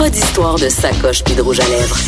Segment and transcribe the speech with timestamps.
[0.00, 1.98] Pas d'histoire de sacoche puis de rouge à lèvres.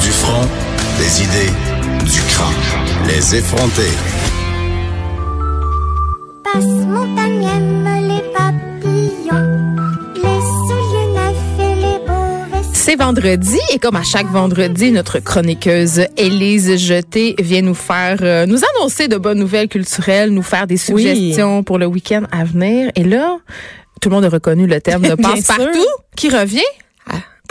[0.00, 0.48] Du front,
[0.98, 1.52] des idées,
[2.10, 3.08] du crâne.
[3.08, 3.90] Les effronter.
[6.44, 9.76] Passe montagne aime les papillons,
[10.14, 12.72] les souliers neufs et les beaux vêtements.
[12.72, 18.46] C'est vendredi et comme à chaque vendredi, notre chroniqueuse Élise Jeté vient nous faire, euh,
[18.46, 22.90] nous annoncer de bonnes nouvelles culturelles, nous faire des suggestions pour le week-end à venir.
[22.96, 23.36] Et là,
[24.02, 26.60] tout le monde a reconnu le terme de passe-partout qui revient?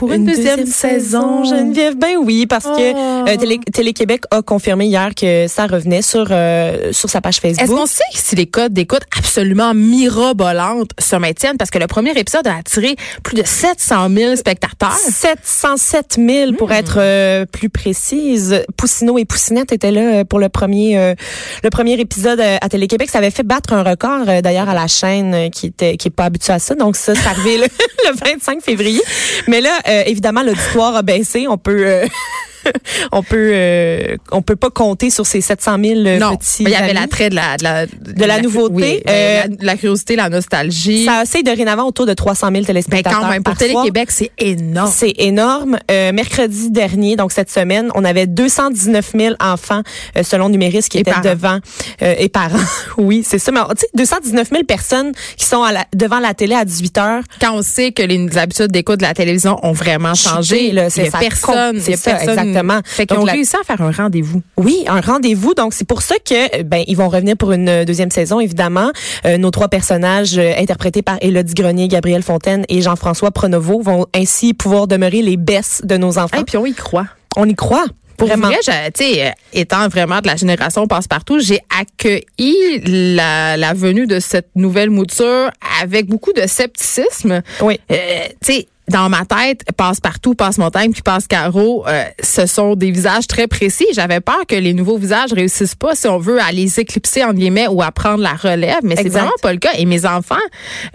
[0.01, 1.43] Pour une, deuxième, saison.
[1.43, 2.75] Geneviève, ben oui, parce Oh.
[2.75, 7.37] que euh, Télé, Télé-Québec a confirmé hier que ça revenait sur euh, sur sa page
[7.43, 7.77] Est-ce Facebook.
[7.77, 11.57] qu'on sait si les codes d'écoute absolument mirobolantes se maintiennent?
[11.57, 14.97] Parce que le premier épisode a attiré plus de 700 000 spectateurs.
[14.97, 18.63] 707 000 pour être euh, plus précise.
[18.77, 21.13] Poussineau et Poussinette étaient là euh, pour le premier euh,
[21.63, 23.07] le premier épisode à Télé-Québec.
[23.11, 26.25] Ça avait fait battre un record d'ailleurs à la chaîne qui était qui est pas
[26.25, 26.73] habituée à ça.
[26.73, 27.65] Donc ça, c'est arrivé le,
[28.09, 29.01] le 25 février.
[29.47, 29.69] Mais là,
[30.05, 31.47] évidemment, l'auditoire a baissé.
[31.47, 32.07] On peut euh,
[33.11, 36.69] on peut euh, on peut pas compter sur ces 700 000 euh, Non, petits il
[36.69, 40.15] y avait l'attrait de la, de la, De la nouveauté, oui, ben, euh, la, curiosité,
[40.15, 41.05] la nostalgie.
[41.05, 43.83] Ça essaie dorénavant autour de 300 000 ben téléspectateurs quand même, pour par soir.
[43.83, 44.91] Télé-Québec, c'est énorme.
[44.93, 45.77] C'est énorme.
[45.89, 49.81] Euh, mercredi dernier, donc cette semaine, on avait 219 000 enfants
[50.17, 51.21] euh, selon Numéris qui Et étaient parents.
[51.23, 51.59] devant
[52.01, 52.57] euh, et parents.
[52.97, 53.51] oui, c'est ça.
[53.51, 56.97] Mais tu sais, 219 000 personnes qui sont à la- devant la télé à 18
[56.97, 57.23] heures.
[57.39, 60.89] Quand on sait que les habitudes d'écoute de la télévision ont vraiment changé, Chuté, là,
[60.89, 62.50] c'est personne, c'est personne.
[62.51, 62.79] Exactement.
[62.85, 64.41] Fait qu'ils ont la- réussi à faire un rendez-vous.
[64.57, 65.53] Oui, un rendez-vous.
[65.53, 68.39] Donc c'est pour ça que euh, ben ils vont revenir pour une euh, deuxième saison
[68.39, 68.91] évidemment.
[69.25, 74.05] Euh, nos trois personnages euh, interprétés par Élodie Grenier, Gabriel Fontaine et Jean-François Pronovo vont
[74.15, 76.39] ainsi pouvoir demeurer les bestes de nos enfants.
[76.41, 77.07] Et puis on y croit.
[77.37, 77.85] on y croit.
[78.17, 78.49] Pour vraiment.
[78.49, 82.81] vrai, tu sais, étant vraiment de la génération passe-partout, j'ai accueilli
[83.15, 85.49] la, la venue de cette nouvelle mouture
[85.81, 87.41] avec beaucoup de scepticisme.
[87.61, 87.79] Oui.
[87.91, 87.95] Euh,
[88.45, 93.47] tu sais, dans ma tête, passe-partout, passe-montagne, puis passe-carreau, euh, ce sont des visages très
[93.47, 93.87] précis.
[93.93, 97.33] J'avais peur que les nouveaux visages réussissent pas, si on veut, à les éclipser, en
[97.33, 99.71] guillemets, ou à prendre la relève, mais c'est vraiment pas le cas.
[99.77, 100.35] Et mes enfants,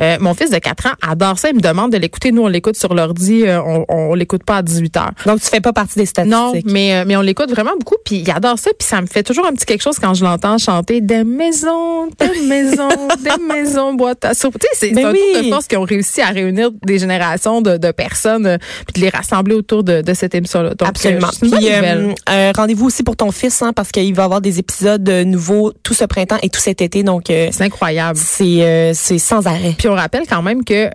[0.01, 2.33] euh, mon fils de 4 ans adore ça, il me demande de l'écouter.
[2.33, 5.13] Nous, on l'écoute sur l'ordi, euh, on, on l'écoute pas à 18 heures.
[5.25, 6.37] Donc tu fais pas partie des statistiques.
[6.39, 9.07] Non, mais, euh, mais on l'écoute vraiment beaucoup, puis il adore ça, puis ça me
[9.07, 12.89] fait toujours un petit quelque chose quand je l'entends chanter des maisons, des maisons,
[13.23, 14.59] des maisons, boîte à soupe.
[14.59, 15.21] Tu sais, c'est Ben c'est un oui.
[15.33, 19.01] tour de force qui ont réussi à réunir des générations de, de personnes, euh, puis
[19.01, 20.71] de les rassembler autour de, de cette émission-là.
[20.71, 21.29] Donc, Absolument.
[21.43, 25.09] euh, euh, euh, rendez-vous aussi pour ton fils, hein, parce qu'il va avoir des épisodes
[25.09, 27.03] nouveaux tout ce printemps et tout cet été.
[27.03, 28.19] Donc, C'est incroyable.
[28.21, 29.75] c'est c'est sans arrêt.
[29.77, 30.89] Puis on rappelle quand même que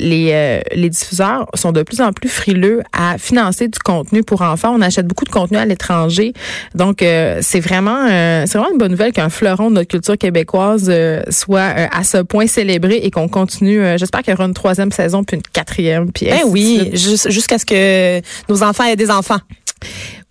[0.00, 4.74] les, les diffuseurs sont de plus en plus frileux à financer du contenu pour enfants.
[4.74, 6.32] On achète beaucoup de contenu à l'étranger.
[6.74, 8.06] Donc c'est vraiment
[8.46, 10.90] c'est vraiment une bonne nouvelle qu'un fleuron de notre culture québécoise
[11.30, 11.60] soit
[11.92, 13.80] à ce point célébré et qu'on continue.
[13.98, 16.12] J'espère qu'il y aura une troisième saison puis une quatrième.
[16.12, 19.40] Puis Ben oui, jusqu'à ce que nos enfants aient des enfants.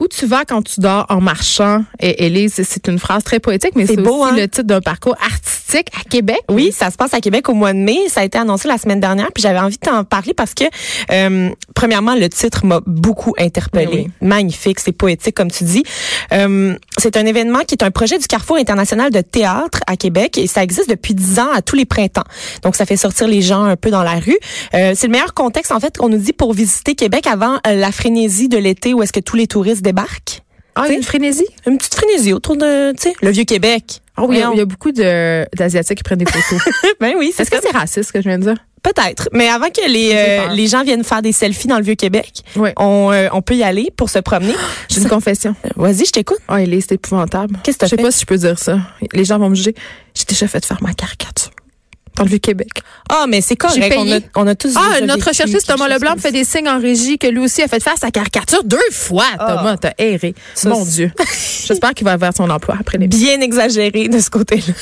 [0.01, 3.71] Où tu vas quand tu dors en marchant, et Élise, c'est une phrase très poétique,
[3.75, 4.35] mais C'est aussi hein?
[4.35, 6.41] le titre d'un parcours artistique à Québec.
[6.49, 7.97] Oui, ça se passe à Québec au mois de mai.
[8.09, 10.65] Ça a été annoncé la semaine dernière, puis j'avais envie de t'en parler parce que,
[11.11, 14.09] euh, premièrement, le titre m'a beaucoup interpellée.
[14.21, 15.83] Oui, Magnifique, c'est poétique, comme tu dis.
[16.33, 20.37] Euh, c'est un événement qui est un projet du Carrefour international de théâtre à Québec
[20.37, 22.25] et ça existe depuis dix ans à tous les printemps.
[22.63, 24.37] Donc, ça fait sortir les gens un peu dans la rue.
[24.73, 27.75] Euh, c'est le meilleur contexte, en fait, qu'on nous dit pour visiter Québec avant euh,
[27.75, 30.41] la frénésie de l'été où est-ce que tous les touristes débarquent.
[30.77, 31.47] Ah, une frénésie?
[31.65, 34.01] Une petite frénésie autour de, tu sais, le vieux Québec.
[34.17, 34.53] Ah oui, il y a- Voyons.
[34.55, 36.61] il y, a beaucoup d'Asiatiques qui prennent des photos.
[36.99, 38.55] Ben oui, c'est Est-ce que c'est raciste ce que je viens de dire?
[38.83, 39.29] Peut-être.
[39.31, 42.69] Mais avant que les, euh, les gens viennent faire des selfies dans le Vieux-Québec, Oui.
[42.77, 44.53] on, euh, on peut y aller pour se promener.
[44.89, 45.55] J'ai une confession.
[45.75, 46.37] Vas-y, je t'écoute.
[46.47, 47.57] Ah, Elise, c'est épouvantable.
[47.63, 48.77] Qu'est-ce que Je sais pas si je peux dire ça.
[49.13, 49.75] Les gens vont me juger.
[50.13, 51.51] J'ai déjà fait faire ma caricature.
[52.15, 52.69] Dans le Vieux-Québec.
[53.09, 53.93] Ah, mais c'est correct.
[53.97, 57.17] On a, on a tous Ah, notre quelque Thomas Leblanc fait des signes en régie
[57.17, 59.25] que lui aussi a fait faire sa caricature deux fois.
[59.37, 60.33] Thomas, t'as erré.
[60.53, 61.11] Ça, Mon Dieu.
[61.67, 63.25] J'espère qu'il va avoir son emploi après l'émission.
[63.27, 64.61] bien exagéré de ce côté-là.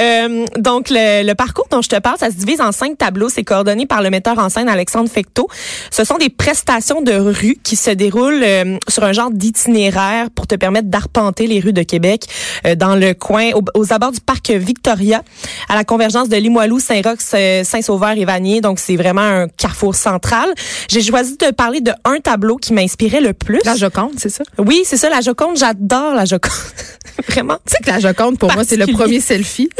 [0.00, 3.28] Euh, donc, le, le parcours dont je te parle, ça se divise en cinq tableaux.
[3.28, 5.46] C'est coordonné par le metteur en scène Alexandre Fecteau.
[5.90, 10.46] Ce sont des prestations de rue qui se déroulent euh, sur un genre d'itinéraire pour
[10.46, 12.24] te permettre d'arpenter les rues de Québec
[12.66, 15.22] euh, dans le coin, au- aux abords du parc Victoria,
[15.68, 18.60] à la convergence de Limoilou, Saint-Roch, Saint-Sauveur et Vanier.
[18.60, 20.52] Donc, c'est vraiment un carrefour central.
[20.88, 23.60] J'ai choisi de parler de un tableau qui m'inspirait le plus.
[23.64, 24.42] La Joconde, c'est ça?
[24.58, 25.56] Oui, c'est ça, la Joconde.
[25.56, 26.52] J'adore la Joconde.
[27.28, 27.58] vraiment.
[27.64, 29.70] Tu sais que la Joconde, pour moi, c'est le premier selfie.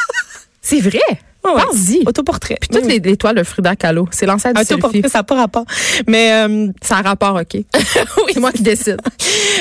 [0.60, 1.00] c'est vrai?
[1.44, 1.62] Ouais, ouais.
[1.62, 2.02] Pense-y.
[2.06, 2.58] Autoportrait.
[2.60, 4.74] Puis toutes les, les toiles de Frida Kahlo, c'est l'ancêtre du selfie.
[4.74, 5.64] Autoportrait, ça n'a pas rapport.
[6.06, 7.62] Mais euh, Ça a rapport, OK.
[8.32, 8.98] c'est moi qui décide.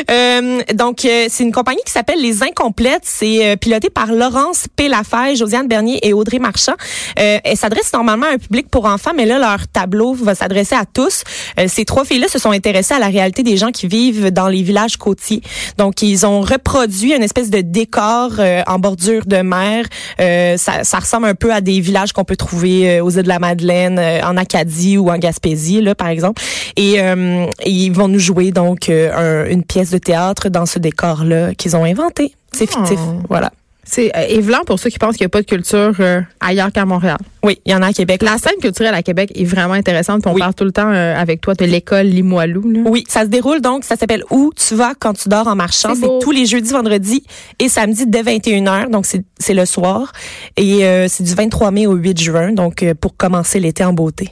[0.10, 3.04] Euh, donc, euh, c'est une compagnie qui s'appelle Les Incomplètes.
[3.04, 4.88] C'est euh, piloté par Laurence P.
[4.90, 6.74] Lafay, Josiane Bernier et Audrey Marchand.
[7.20, 10.76] Euh, elle s'adresse normalement à un public pour enfants, mais là, leur tableau va s'adresser
[10.76, 11.24] à tous.
[11.60, 14.48] Euh, ces trois filles-là se sont intéressées à la réalité des gens qui vivent dans
[14.48, 15.42] les villages côtiers.
[15.78, 19.86] Donc, ils ont reproduit une espèce de décor euh, en bordure de mer.
[20.20, 23.24] Euh, ça, ça ressemble un peu à des villages qu'on peut trouver euh, aux îles
[23.24, 26.42] de la Madeleine, euh, en Acadie ou en Gaspésie, là, par exemple.
[26.76, 31.54] Et euh, ils vont nous jouer donc un- une pièce de théâtre dans ce décor-là
[31.56, 32.34] qu'ils ont inventé.
[32.52, 32.80] C'est Oh.
[32.80, 33.00] fictif,
[33.30, 33.52] voilà.
[33.92, 36.72] C'est euh, évident pour ceux qui pensent qu'il n'y a pas de culture euh, ailleurs
[36.72, 37.18] qu'à Montréal.
[37.42, 38.22] Oui, il y en a à Québec.
[38.22, 40.22] La scène culturelle à Québec est vraiment intéressante.
[40.22, 40.40] puis On Oui.
[40.42, 42.70] parle tout le temps euh, avec toi de l'école Limoilou.
[42.70, 42.80] Là.
[42.86, 45.96] Oui, ça se déroule donc, ça s'appelle Où tu vas quand tu dors en marchant.
[45.96, 47.24] C'est tous les jeudis, vendredis
[47.58, 50.12] et samedis dès 21h, donc c'est c'est le soir.
[50.56, 53.94] Et euh, c'est du 23 mai au 8 juin, donc euh, pour commencer l'été en
[53.94, 54.30] beauté.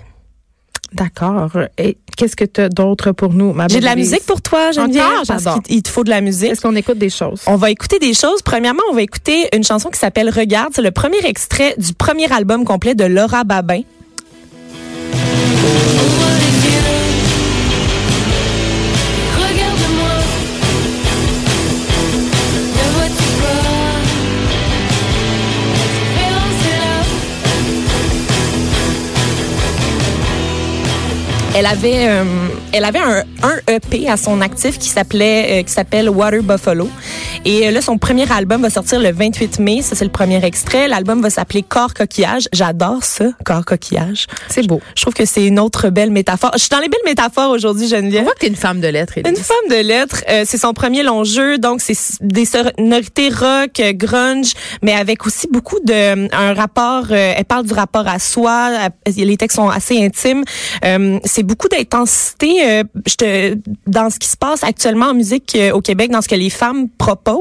[0.94, 1.52] D'accord.
[1.78, 4.72] Et qu'est-ce que tu as d'autre pour nous, ma J'ai de la musique pour toi,
[4.72, 5.24] Geneviève, Encore?
[5.28, 6.52] parce qu'il il te faut de la musique.
[6.52, 7.42] Est-ce qu'on écoute des choses?
[7.48, 8.42] On va écouter des choses.
[8.42, 10.74] Premièrement, on va écouter une chanson qui s'appelle Regarde.
[10.76, 13.82] C'est le premier extrait du premier album complet de Laura Babin.
[31.60, 32.24] Elle avait, euh,
[32.72, 36.88] elle avait un, un EP à son actif qui s'appelait, euh, qui s'appelle Water Buffalo.
[37.50, 39.82] Et euh, là, son premier album va sortir le 28 mai.
[39.82, 40.90] Ça, c'est le premier extrait.
[40.90, 42.50] L'album va s'appeler Corps coquillage.
[42.52, 44.28] J'adore ça, Corps coquillage.
[44.50, 44.82] C'est beau.
[44.96, 46.52] Je trouve que c'est une autre belle métaphore.
[46.56, 48.24] Je suis dans les belles métaphores aujourd'hui, On Geneviève.
[48.26, 49.32] voit que t'es une femme de lettres, Élise.
[49.32, 53.80] Une femme de lettres, euh, c'est son premier long jeu, donc c'est des sonorités rock,
[53.80, 54.52] euh, grunge,
[54.82, 57.06] mais avec aussi beaucoup de euh, un rapport.
[57.12, 58.72] euh, elle parle du rapport à soi.
[59.16, 60.44] les textes sont assez intimes.
[60.84, 62.58] Euh, c'est beaucoup d'intensité.
[62.70, 63.58] euh, je te,
[63.88, 66.90] dans ce qui se passe actuellement en musique au Québec, dans ce que les femmes
[66.98, 67.37] proposent,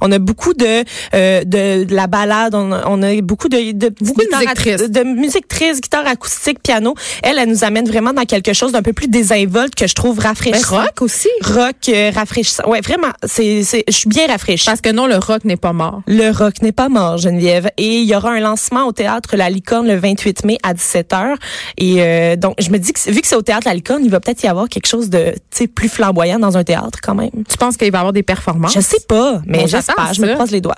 [0.00, 3.72] on a beaucoup de euh, de, de la balade, on, a- on a beaucoup de,
[3.72, 4.90] de Beaucoup de musique triste.
[4.90, 6.94] de musique triste, guitare acoustique, piano.
[7.22, 10.18] Elle, elle nous amène vraiment dans quelque chose d'un peu plus désinvolte que je trouve
[10.18, 11.28] Mais rafraîchissant rock aussi.
[11.42, 12.68] rock euh, rafraîchissant.
[12.68, 14.66] Ouais, vraiment, c'est c'est je suis bien rafraîchie.
[14.66, 16.02] Parce que non, le rock n'est pas mort.
[16.06, 17.68] Le rock n'est pas mort, Geneviève.
[17.78, 21.34] Et il y aura un lancement au théâtre La Licorne le 28 mai à 17h.
[21.78, 24.10] Et euh, donc, je me dis que vu que c'est au théâtre La Licorne, il
[24.10, 27.14] va peut-être y avoir quelque chose de tu sais plus flamboyant dans un théâtre quand
[27.14, 27.30] même.
[27.48, 28.74] Tu penses qu'il va y avoir des performances?
[28.74, 30.12] Je sais pas, mais j'espère.
[30.14, 30.76] Je me croise les doigts.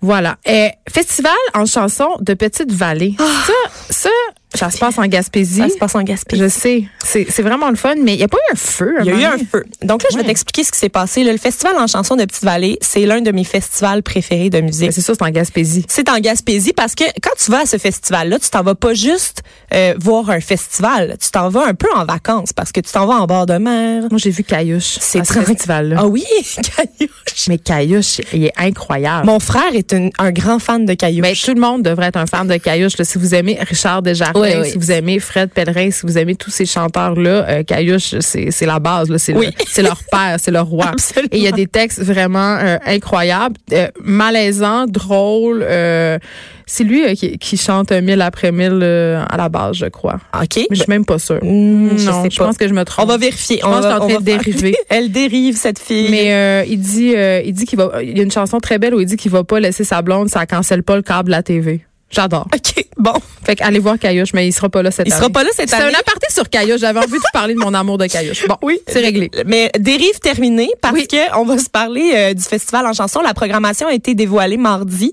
[0.00, 0.36] Voilà.
[0.48, 3.14] Euh, festival en chanson de Petite Vallée.
[3.18, 3.52] Ça,
[3.88, 4.10] ça,
[4.54, 5.58] ça se passe en Gaspésie.
[5.60, 6.42] Ça se passe en Gaspésie.
[6.42, 6.84] Je sais.
[7.04, 8.94] C'est c'est vraiment le fun, mais il n'y a pas eu un feu.
[9.00, 9.64] Il y a eu un feu.
[9.82, 11.24] Donc là, je vais t'expliquer ce qui s'est passé.
[11.24, 11.32] là.
[11.32, 14.86] Le festival en chanson de Petite-Vallée, c'est l'un de mes festivals préférés de musique.
[14.86, 15.84] Ben, C'est ça, c'est en Gaspésie.
[15.88, 18.94] c'est en Gaspésie parce que quand tu vas à ce festival-là, tu t'en vas pas
[18.94, 19.42] juste
[19.74, 23.06] euh, voir un festival, tu t'en vas un peu en vacances parce que tu t'en
[23.06, 24.04] vas en bord de mer.
[24.10, 24.98] Moi, j'ai vu Caillouche.
[25.00, 25.96] C'est ce très- festival-là.
[25.98, 26.24] Ah oui,
[26.56, 27.48] Caillouche.
[27.48, 29.26] Mais Caillouche, il est incroyable.
[29.26, 31.22] Mon frère est un, un grand fan de Caillouche.
[31.22, 32.98] Mais tout le monde devrait être un fan de Caillouche.
[32.98, 33.04] là.
[33.04, 34.70] Si vous aimez Richard Desjardins, Oui, oui.
[34.70, 38.78] si vous aimez Fred Pellerin, si vous aimez tous ces chanteurs-là, euh, Caillouche, c'est la
[38.78, 39.14] base.
[39.16, 39.48] C'est Oui.
[39.76, 40.86] le- leur père, c'est leur roi.
[40.92, 41.28] Absolument.
[41.32, 45.64] Et il y a des textes vraiment euh, incroyables, euh, malaisants, drôles.
[45.66, 46.18] euh,
[46.66, 50.18] c'est lui qui, qui chante mille après mille à la base, je crois.
[50.40, 50.56] OK.
[50.56, 51.40] Mais je suis même pas sûre.
[51.42, 52.46] Hmm, je non, sais je pas.
[52.46, 53.04] pense que je me trompe.
[53.04, 53.58] On va vérifier.
[53.60, 54.74] Je on va, on dériver.
[54.88, 56.08] Elle dérive, cette fille.
[56.10, 58.02] Mais il dit, il dit qu'il va.
[58.02, 60.00] Il y a une chanson très belle où il dit qu'il va pas laisser sa
[60.02, 61.84] blonde, ça cancelle pas le câble de la TV.
[62.12, 62.46] J'adore.
[62.54, 63.14] OK, bon.
[63.42, 65.18] Fait qu'allez voir Caillouche, mais il sera pas là cette Il année.
[65.20, 65.94] sera pas là cette C'est année.
[65.94, 66.80] un aparté sur Caillouche.
[66.80, 68.46] J'avais envie de parler de mon amour de Caillouche.
[68.46, 69.30] Bon, Oui, c'est réglé.
[69.46, 71.08] Mais dérive terminée parce Oui.
[71.08, 73.20] que on va se parler euh, du festival en chanson.
[73.22, 75.10] La programmation a été dévoilée mardi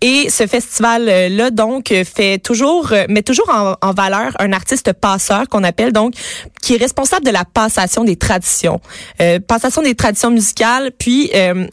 [0.00, 4.92] et ce festival là donc fait toujours euh, met toujours en, en valeur un artiste
[4.94, 6.14] passeur qu'on appelle donc
[6.62, 8.80] qui est responsable de la passation des traditions.
[9.20, 11.66] Euh, passation des traditions musicales puis euh,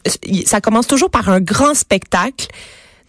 [0.44, 2.46] ça commence toujours par un grand spectacle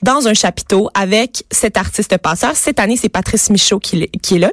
[0.02, 2.56] dans un chapiteau avec cet artiste passeur.
[2.56, 4.52] Cette année, c'est Patrice Michaud qui, est là.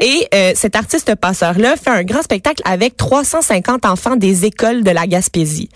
[0.00, 4.90] Et euh, cet artiste passeur-là fait un grand spectacle avec 350 enfants des écoles de
[4.90, 5.68] la Gaspésie.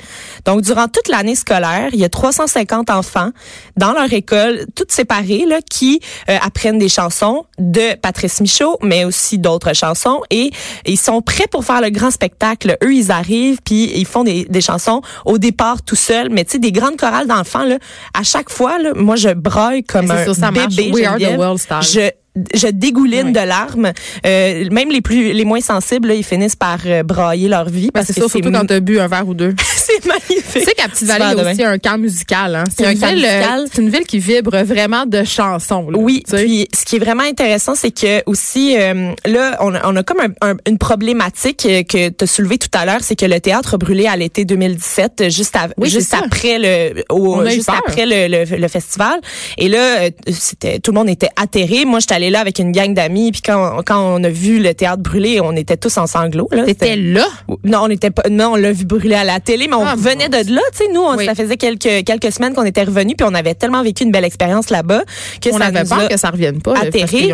[0.44, 3.30] Donc, durant toute l'année scolaire, il y a 350 enfants
[3.76, 9.04] dans leur école, toutes séparées, là, qui euh, apprennent des chansons de Patrice Michaud, mais
[9.04, 10.20] aussi d'autres chansons.
[10.30, 10.50] Et
[10.84, 12.76] ils sont prêts pour faire le grand spectacle.
[12.82, 16.28] Eux, ils arrivent, puis ils font des, des chansons au départ tout seuls.
[16.30, 17.78] Mais tu sais, des grandes chorales d'enfants, là,
[18.14, 20.90] à chaque fois, là, moi, je braille comme un ça bébé.
[20.92, 21.82] We are the world stars.
[21.82, 22.10] Je
[22.54, 23.32] je dégouline Oui.
[23.32, 23.92] de larmes.
[24.26, 27.86] Euh, même les plus les moins sensibles, là, ils finissent par euh, brailler leur vie
[27.86, 29.54] Ben, parce c'est que sûr, surtout quand t'as bu un verre ou deux.
[30.02, 30.44] c'est magnifique.
[30.52, 32.54] Tu sais qu'à Petite-Vallée, il y a aussi un camp musical.
[32.56, 32.64] Hein.
[32.76, 33.64] C'est a une, un camp ville, euh, musical.
[33.72, 35.90] c'est une ville qui vibre vraiment de chansons.
[35.90, 39.80] là, Oui, puis ce qui est vraiment intéressant, c'est que aussi euh, là, on a,
[39.88, 43.00] on a comme un- un- une problématique euh, que tu as soulevée tout à l'heure,
[43.02, 46.10] c'est que le théâtre a brûlé à l'été 2017, euh, juste, à- Oui, c'est juste
[46.10, 46.18] ça.
[46.24, 49.20] après le, au- juste après le, le, le festival.
[49.58, 51.84] Et là, c'était tout le monde était atterré.
[51.84, 54.74] Moi, j'étais allée là avec une gang d'amis, puis quand, quand on a vu le
[54.74, 56.48] théâtre brûler, on était tous en sanglots.
[56.52, 57.26] Là, T'étais là?
[57.64, 58.22] non, on était pas.
[58.30, 60.60] Non, on l'a vu brûler à la télé, mais on Ah, revenait mon de là.
[60.72, 61.24] Tu sais, nous, on, Oui.
[61.26, 64.24] ça faisait quelques quelques semaines qu'on était revenus, puis on avait tellement vécu une belle
[64.24, 65.02] expérience là-bas
[65.40, 66.74] que On ça avait peur que ça revienne pas.
[66.74, 66.80] là,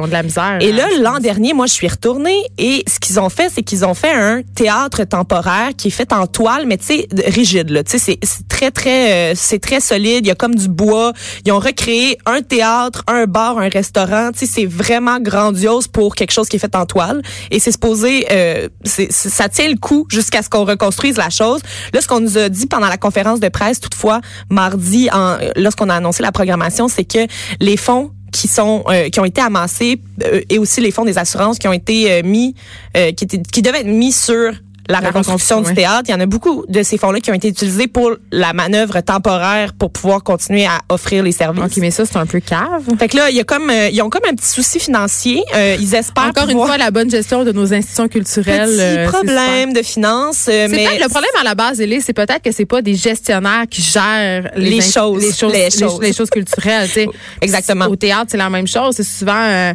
[0.00, 0.59] ont de la misère.
[0.61, 1.00] et là, hein.
[1.00, 4.12] l'an dernier, moi, je suis retournée et ce qu'ils ont fait, c'est qu'ils ont fait
[4.12, 7.82] un théâtre temporaire qui est fait en toile, mais tu sais, de- rigide, là.
[7.85, 10.25] Tu sais, c'est- très, très, euh, c'est très solide.
[10.25, 11.12] Il y a comme du bois.
[11.44, 14.30] Ils ont recréé un théâtre, un bar, un restaurant.
[14.32, 17.23] Tu sais, c'est vraiment grandiose pour quelque chose qui est fait en toile.
[17.50, 21.61] Et c'est supposé, euh, c'est- ça tient le coup jusqu'à ce qu'on reconstruise la chose.
[21.92, 24.21] Là, ce qu'on nous a dit pendant la conférence de presse, toutefois,
[24.51, 25.09] mardi,
[25.57, 27.27] lorsqu'on a annoncé la programmation, c'est que
[27.61, 31.19] les fonds qui sont euh, qui ont été amassés euh, et aussi les fonds des
[31.19, 32.55] assurances qui ont été euh, mis
[32.95, 34.53] qui étaient qui devaient être mis sur
[34.89, 35.75] la, La reconstruction reconstruction, du ouais.
[35.75, 36.05] théâtre.
[36.09, 39.01] Il y en a beaucoup de ces fonds-là qui ont été utilisés pour la manœuvre
[39.01, 41.65] temporaire pour pouvoir continuer à offrir les services.
[41.65, 42.85] OK, mais ça, c'est un peu cave.
[42.99, 45.43] Fait que là, il y a comme euh, ils ont comme un petit souci financier.
[45.55, 48.71] Euh, ils espèrent Encore une fois, la bonne gestion de nos institutions culturelles.
[48.71, 50.67] petit euh, problème de finances, euh.
[50.67, 53.65] C'est mais le problème à la base, Élise, c'est peut-être que c'est pas des gestionnaires
[53.69, 56.01] qui gèrent les, choses, les choses, les choses.
[56.01, 56.89] les choses culturelles.
[57.41, 57.87] Exactement.
[57.87, 58.97] Au théâtre, c'est la même chose.
[58.97, 59.73] C'est souvent euh,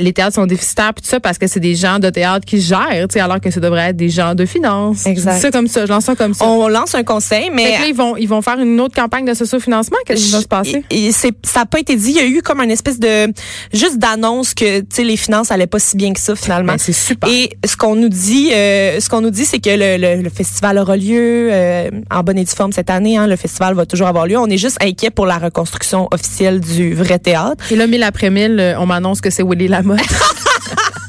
[0.00, 3.06] les théâtres sont déficitaires tout ça parce que c'est des gens de théâtre qui gèrent,
[3.16, 5.06] alors que ça devrait être des gens de finance.
[5.06, 5.32] Exact.
[5.32, 6.44] Je dis ça comme ça, je lance ça comme ça.
[6.46, 8.94] on lance un conseil, mais Fait que là, ils vont ils vont faire une autre
[8.94, 9.96] campagne de socio-financement.
[10.06, 10.84] Qu'est-ce qui va se passer?
[10.90, 12.10] Et- et c'est- ça n'a pas été dit.
[12.10, 13.32] Il y a eu comme une espèce de
[13.72, 16.72] juste d'annonce que tu sais les finances allaient pas si bien que ça finalement.
[16.72, 17.28] Ben, c'est super.
[17.30, 20.30] Et ce qu'on nous dit, euh, ce qu'on nous dit, c'est que le, le- le
[20.30, 23.16] festival aura lieu euh, en bonne et due forme cette année.
[23.16, 24.38] Hein, le festival va toujours avoir lieu.
[24.38, 27.64] On est juste inquiet pour la reconstruction officielle du vrai théâtre.
[27.70, 30.00] Et là, mille après mille, euh, on m'annonce que c'est Willy Lamotte.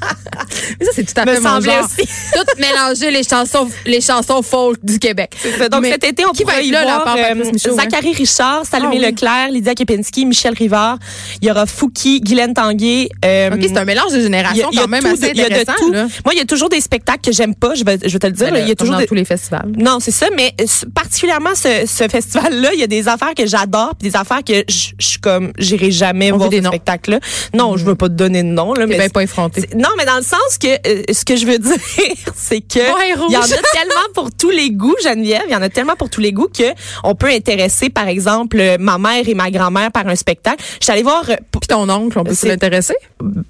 [0.83, 1.85] Mais ça, c'est tout à Me fait mon semblait genre.
[1.85, 2.07] aussi.
[2.33, 5.35] Tout mélanger les chansons, les chansons folk du Québec.
[5.71, 7.83] Donc Mais cet été, on qui va y là, là, voir part euh, Michaud, hein?
[7.83, 9.05] Zachary Richard, Salomé Ah oui.
[9.11, 10.97] Leclerc, Lydia Kepinski, Michel Rivard.
[11.41, 13.09] Il y aura Fouki, Guylaine Tanguay.
[13.25, 15.37] euh, OK, c'est un mélange de générations il y a quand même assez de- il
[15.37, 15.73] y a de intéressant.
[15.77, 15.91] tout.
[15.91, 16.07] là.
[16.25, 18.27] Moi, il y a toujours des spectacles que j'aime pas, je vais, je vais te
[18.27, 18.47] le dire.
[18.47, 18.59] Ben, là.
[18.61, 19.71] il y a toujours dans tous les festivals.
[19.77, 23.45] Non, c'est ça, mais euh, particulièrement ce, ce festival-là, il y a des affaires que
[23.45, 27.19] j'adore, puis des affaires que je suis comme j'irai jamais On voir ce spectacle-là.
[27.53, 29.67] Non, je veux pas te donner de nom là, mais pas effronté.
[29.75, 31.77] non, mais dans le sens que euh, ce que je veux dire,
[32.35, 35.43] c'est que il y en a tellement pour tous les goûts, Geneviève.
[35.47, 38.61] Il y en a tellement pour tous les goûts que on peut intéresser, par exemple,
[38.79, 40.63] ma mère et ma grand-mère par un spectacle.
[40.79, 42.95] Je suis allée voir euh, Puis ton oncle, on peut l'intéresser?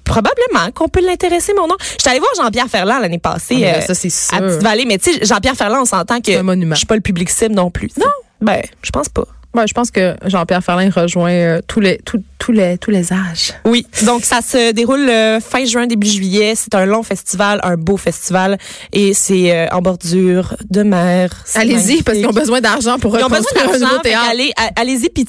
[0.04, 1.76] probablement qu'on peut l'intéresser, mon nom.
[1.80, 3.56] Je suis allée voir Jean-Pierre Ferland l'année passée.
[3.58, 4.46] Ah, là, euh, ça, c'est à sûr.
[4.46, 4.84] Petite-Vallée.
[4.86, 7.70] Mais tu sais, Jean-Pierre Ferland, on s'entend que je suis pas le public cible non
[7.70, 7.90] plus.
[7.98, 8.06] Non.
[8.40, 9.24] Ben, je pense pas.
[9.54, 11.98] Ouais, je pense que Jean-Pierre Ferlin rejoint euh, tous les
[12.44, 13.54] tous les tous les âges.
[13.64, 13.86] Oui.
[14.02, 16.52] Donc, ça se déroule euh, fin juin, début juillet.
[16.56, 18.58] C'est un long festival, un beau festival.
[18.92, 21.30] Et c'est euh, en bordure de mer.
[21.54, 24.26] Allez-y, parce qu'ils ont besoin d'argent pour Ils ont besoin un nouveau théâtre.
[24.28, 25.24] qu'allez- a- allez-y, puis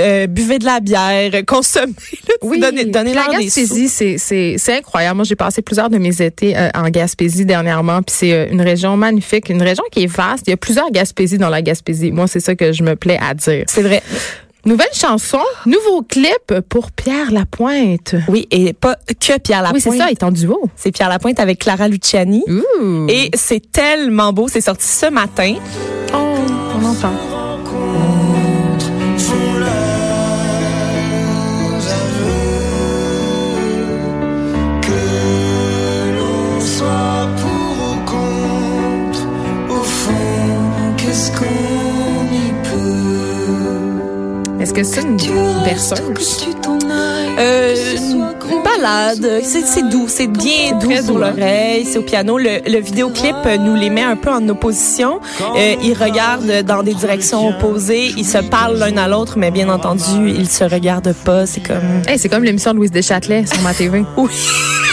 [0.00, 1.92] euh, buvez de la bière, consommez,
[2.28, 3.38] là, Oui, donnez, donnez-leur la.
[3.38, 5.16] Gaspésie, c'est c'est c'est incroyable.
[5.16, 8.60] Moi, j'ai passé plusieurs de mes étés euh, en Gaspésie dernièrement, puis c'est euh, une
[8.62, 10.44] région magnifique, une région qui est vaste.
[10.46, 12.10] Il y a plusieurs Gaspésies dans la Gaspésie.
[12.10, 13.64] Moi, c'est ça que je me plais à dire.
[13.68, 14.02] C'est vrai.
[14.66, 18.16] Nouvelle chanson, nouveau clip pour Pierre Lapointe.
[18.26, 19.84] Oui, et pas que Pierre Lapointe.
[19.86, 20.60] Oui, c'est ça, il est en duo.
[20.74, 22.42] C'est Pierre Lapointe avec Clara Luciani.
[22.48, 23.06] Ouh.
[23.08, 24.48] Et c'est tellement beau.
[24.48, 25.54] C'est sorti ce matin.
[26.12, 26.34] Oh,
[26.74, 27.12] on entend.
[44.76, 45.16] Que c'est une
[45.64, 46.46] berceuse?
[47.38, 49.40] Euh, une balade.
[49.42, 50.06] C'est doux.
[50.06, 51.86] C'est bien doux pour l'oreille.
[51.86, 52.36] C'est au piano.
[52.36, 55.20] Le, le vidéoclip euh, nous les met un peu en opposition.
[55.56, 58.12] Euh, ils regardent dans des directions opposées.
[58.18, 61.46] Ils se parlent l'un à l'autre, mais bien entendu, ils se regardent pas.
[61.46, 62.02] C'est comme...
[62.06, 64.00] Hey, c'est comme l'émission de Louise Deschâtelet sur ma TV.
[64.16, 64.28] Dev-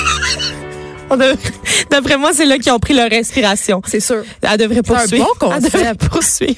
[1.90, 3.82] D'après moi, c'est là qu'ils ont pris leur respiration.
[3.86, 4.24] C'est sûr.
[4.42, 5.28] Elle devrait C'est un poursuivre.
[5.40, 6.56] bon Elle devrait poursuivre.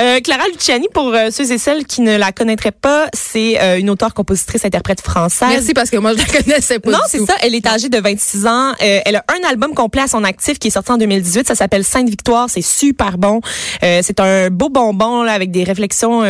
[0.00, 3.78] Euh, Clara Luciani, pour euh, ceux et celles qui ne la connaîtraient pas, c'est euh,
[3.78, 5.48] une auteure, compositrice, interprète française.
[5.50, 7.34] Merci parce que moi, je la connaissais pas Non, c'est ça.
[7.42, 8.72] Elle est âgée de 26 ans.
[8.78, 11.48] Elle a un album complet à son actif qui est sorti en 2018.
[11.48, 12.48] Ça s'appelle Sainte Victoire.
[12.48, 13.40] C'est super bon.
[13.82, 16.22] C'est un beau bonbon là, avec des réflexions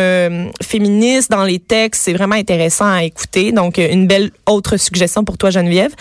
[0.61, 2.03] féministes dans les textes.
[2.05, 3.51] C'est vraiment intéressant à écouter.
[3.51, 5.91] Donc, une belle autre suggestion pour toi, Geneviève.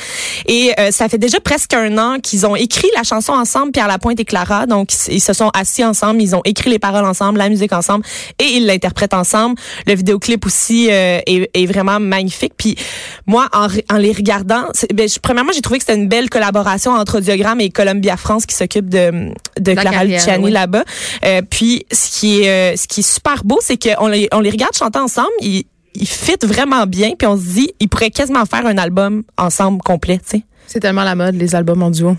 [0.46, 4.18] Et ça fait déjà presque un an qu'ils ont écrit la chanson ensemble, Pierre Lapointe
[4.20, 4.66] et Clara.
[4.66, 6.22] Donc, ils se sont assis ensemble.
[6.22, 8.04] Ils ont écrit les paroles ensemble, la musique ensemble
[8.38, 9.56] et ils l'interprètent ensemble.
[9.86, 12.52] Le vidéoclip aussi euh, est, est vraiment magnifique.
[12.56, 12.76] Puis
[13.26, 16.92] moi, en, en les regardant, ben, je- premièrement, j'ai trouvé que c'était une belle collaboration
[16.92, 20.50] entre Audiogramme et Columbia France qui s'occupe de, de La Clara carrière, Luciani oui.
[20.50, 20.84] là-bas.
[21.24, 24.40] Euh, puis ce qui est euh, ce qui est super beau, c'est qu'on les on
[24.40, 25.28] les regarde chanter ensemble.
[25.40, 29.24] Ils, ils fit vraiment bien, puis on se dit, ils pourraient quasiment faire un album
[29.36, 30.42] ensemble complet, tu sais.
[30.68, 32.14] C'est tellement la mode, les albums en duo.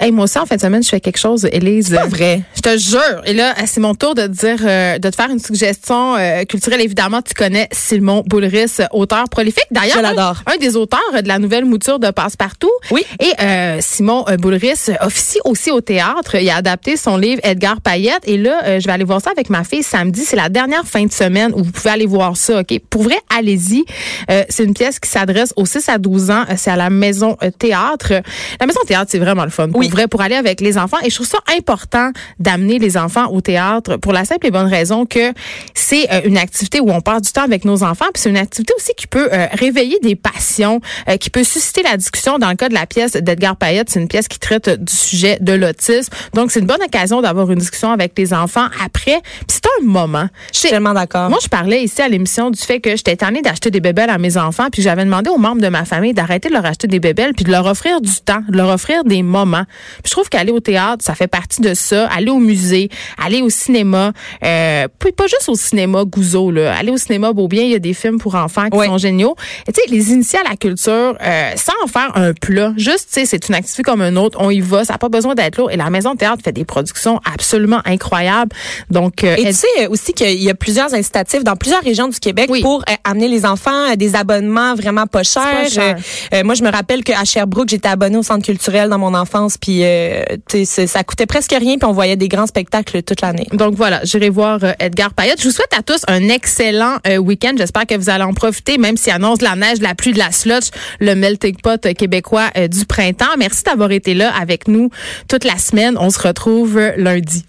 [0.00, 1.90] Hey, moi aussi, en fin de semaine, je fais quelque chose, Élise.
[1.92, 2.42] Pas vrai.
[2.54, 3.22] Je te jure.
[3.26, 6.44] Et là, c'est mon tour de te dire, euh, de te faire une suggestion euh,
[6.44, 6.80] culturelle.
[6.80, 9.66] Évidemment, tu connais Simon Boulris, auteur prolifique.
[9.72, 9.96] D'ailleurs.
[9.98, 12.70] Un, un des auteurs de la nouvelle mouture de Passepartout.
[12.92, 13.04] Oui.
[13.18, 16.36] Et euh, Simon euh, Boulris officie aussi au théâtre.
[16.36, 18.22] Il a adapté son livre Edgar Payette.
[18.26, 20.24] Et là, euh, je vais aller voir ça avec ma fille samedi.
[20.24, 22.60] C'est la dernière fin de semaine où vous pouvez aller voir ça.
[22.60, 22.78] Ok?
[22.88, 23.84] Pour vrai, allez-y.
[24.30, 26.44] Euh, c'est une pièce qui s'adresse aux 6 à 12 ans.
[26.56, 28.12] C'est à la Maison Théâtre.
[28.60, 29.68] La Maison Théâtre, c'est vraiment le fun.
[29.68, 29.98] Pour Oui.
[29.98, 30.98] vrai, pour aller avec les enfants.
[31.04, 34.66] Et je trouve ça important d'amener les enfants au théâtre pour la simple et bonne
[34.66, 35.32] raison que
[35.74, 38.06] c'est euh, une activité où on passe du temps avec nos enfants.
[38.12, 41.82] Puis c'est une activité aussi qui peut euh, réveiller des passions, euh, qui peut susciter
[41.82, 42.38] la discussion.
[42.38, 45.38] Dans le cas de la pièce d'Edgar Payette, c'est une pièce qui traite du sujet
[45.40, 46.12] de l'autisme.
[46.34, 49.20] Donc c'est une bonne occasion d'avoir une discussion avec les enfants après.
[49.22, 50.28] Puis c'est un moment.
[50.52, 51.30] Je suis tellement d'accord.
[51.30, 54.18] Moi, je parlais ici à l'émission du fait que j'étais tannée d'acheter des bébelles à
[54.18, 57.00] mes enfants, puis j'avais demandé aux membres de ma famille d'arrêter de leur acheter des
[57.00, 59.64] bébelles, puis de leur offrir du temps, de leur offrir des moments.
[60.02, 62.06] Puis je trouve qu'aller au théâtre, ça fait partie de ça.
[62.08, 62.88] Aller au musée,
[63.22, 64.12] aller au cinéma,
[64.44, 66.74] euh, pas juste au cinéma Gouzeau, là.
[66.76, 69.34] Aller au cinéma Beaubien, il y a des films pour enfants qui sont géniaux.
[69.66, 73.08] Et tu sais, les initier à la culture, euh, sans en faire un plat, juste,
[73.12, 75.34] tu sais, c'est une activité comme une autre, on y va, ça n'a pas besoin
[75.34, 75.70] d'être lourd.
[75.70, 78.54] Et la Maison de théâtre fait des productions absolument incroyables.
[78.90, 81.82] Donc, euh, Et elle- tu sais euh, aussi qu'il y a plusieurs incitatifs dans plusieurs
[81.82, 82.60] régions du Québec Oui.
[82.62, 85.42] pour euh, amener les enfants à des abonnements vraiment pas chers.
[85.42, 85.96] pas cher.
[86.34, 89.56] Euh, moi, je me rappelle qu'à Sherbrooke, j'étais abonnée au centre culturel dans mon enfance,
[89.58, 93.20] puis euh, sais, c'est- ça coûtait presque rien, puis on voyait des grands spectacles toute
[93.20, 93.46] l'année.
[93.52, 95.40] Donc voilà, j'irai voir euh, Edgar Payette.
[95.40, 97.52] Je vous souhaite à tous un excellent euh, week-end.
[97.56, 100.12] J'espère que vous allez en profiter, même s'il annonce de la neige, de la pluie,
[100.12, 100.66] de la slotch,
[101.00, 103.36] le melting pot euh, québécois euh, du printemps.
[103.38, 104.90] Merci d'avoir été là avec nous
[105.28, 105.96] toute la semaine.
[105.98, 107.44] On se retrouve euh, lundi.